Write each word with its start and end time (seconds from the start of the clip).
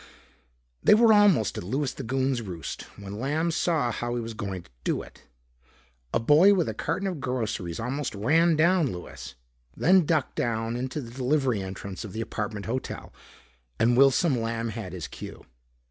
They 0.81 0.95
were 0.95 1.13
almost 1.13 1.59
at 1.59 1.63
Louis 1.63 1.93
the 1.93 2.01
Goon's 2.01 2.41
roost 2.41 2.87
when 2.97 3.19
Lamb 3.19 3.51
saw 3.51 3.91
how 3.91 4.15
he 4.15 4.19
was 4.19 4.33
going 4.33 4.63
to 4.63 4.71
do 4.83 5.03
it. 5.03 5.25
A 6.11 6.19
boy 6.19 6.55
with 6.55 6.67
a 6.67 6.73
carton 6.73 7.07
of 7.07 7.21
groceries 7.21 7.79
almost 7.79 8.15
ran 8.15 8.55
down 8.55 8.91
Louis, 8.91 9.35
then 9.77 10.07
ducked 10.07 10.35
down 10.35 10.75
into 10.75 11.01
the 11.01 11.11
delivery 11.11 11.61
entrance 11.61 12.03
of 12.03 12.13
the 12.13 12.21
apartment 12.21 12.65
hotel. 12.65 13.13
And 13.77 13.95
Wilson 13.95 14.41
Lamb 14.41 14.69
had 14.69 14.91
his 14.91 15.07
cue. 15.07 15.45